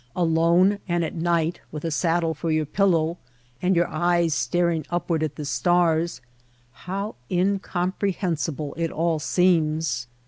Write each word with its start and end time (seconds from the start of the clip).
alone 0.15 0.79
and 0.87 1.03
at 1.05 1.13
night, 1.13 1.61
with 1.71 1.85
a 1.85 1.91
saddle 1.91 2.33
for 2.33 2.49
your 2.49 2.65
pil 2.65 2.87
low, 2.87 3.17
and 3.61 3.75
your 3.75 3.87
eyes 3.87 4.33
staring 4.33 4.83
upward 4.89 5.21
at 5.21 5.35
the 5.35 5.45
stars, 5.45 6.21
how 6.71 7.13
incomprehensible 7.29 8.73
it 8.77 8.89
all 8.89 9.19
seems 9.19 10.07